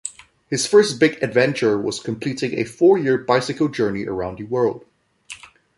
His 0.47 0.65
first 0.65 0.99
big 0.99 1.21
adventure 1.21 1.79
was 1.79 1.99
completing 1.99 2.57
a 2.57 2.63
four-year 2.63 3.19
bicycle 3.19 3.67
journey 3.67 4.07
around 4.07 4.39
the 4.39 4.45
world. 4.45 4.83